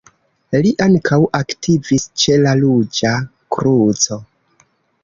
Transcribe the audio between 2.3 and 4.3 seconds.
la Ruĝa Kruco.